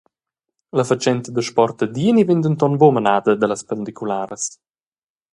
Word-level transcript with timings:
La 0.77 0.83
fatschenta 0.83 1.29
da 1.31 1.41
sport 1.49 1.83
a 1.85 1.87
Dieni 1.95 2.23
vegn 2.27 2.43
denton 2.45 2.75
buca 2.79 2.95
menada 2.95 3.31
dallas 3.39 3.67
pendicularas. 3.69 4.43